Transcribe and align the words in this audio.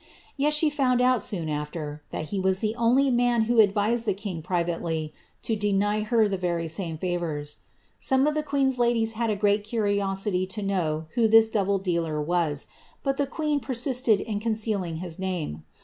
Tel 0.39 0.49
she 0.49 0.71
foon^ 0.71 0.99
out, 0.99 1.21
soon 1.21 1.47
after, 1.47 2.01
that 2.09 2.29
he 2.29 2.39
was 2.39 2.57
the 2.57 2.73
only 2.73 3.11
man 3.11 3.43
who 3.43 3.59
advised 3.59 4.05
the 4.07 4.15
king 4.15 4.41
pri 4.41 4.63
vately 4.63 5.11
to 5.43 5.55
deny 5.55 5.99
her 6.01 6.27
the 6.27 6.39
very 6.39 6.67
same 6.67 6.97
fovours. 6.97 7.57
Some 7.99 8.25
of 8.25 8.33
the 8.33 8.41
queen's 8.41 8.79
ladiei,' 8.79 9.13
had 9.13 9.29
a 9.29 9.35
great 9.35 9.63
curiosity 9.63 10.47
to 10.47 10.63
know 10.63 11.05
who 11.13 11.27
this 11.27 11.51
double^ealer 11.51 12.19
was, 12.25 12.65
but 13.03 13.17
the 13.17 13.27
qnsM. 13.27 13.61
persisted 13.61 14.19
in 14.21 14.39
concealing 14.39 14.95
his 14.97 15.19
name. 15.19 15.65